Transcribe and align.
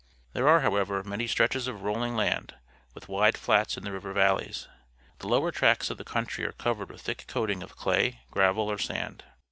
There 0.33 0.47
are, 0.47 0.61
however, 0.61 1.03
many 1.03 1.27
stretches 1.27 1.67
of 1.67 1.83
rolling 1.83 2.15
land, 2.15 2.55
with 2.95 3.07
wide 3.07 3.37
flats 3.37 3.77
in 3.77 3.83
the 3.83 3.91
river 3.91 4.13
valleys. 4.13 4.67
The 5.19 5.27
lower 5.27 5.51
tracts 5.51 5.91
of 5.91 5.99
the 5.99 6.03
country 6.03 6.43
are 6.43 6.53
covered 6.53 6.89
with 6.89 7.03
_„aihick 7.03 7.27
coating 7.27 7.61
of 7.61 7.75
clay, 7.77 8.21
gravel, 8.31 8.67
or 8.71 8.79
sand. 8.79 9.23